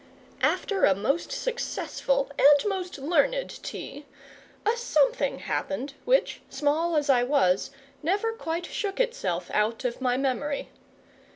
[0.41, 4.07] After a most successful and most learned tea
[4.65, 7.69] a something happened which, small as I was,
[8.01, 10.69] never quite shook itself out of my memory.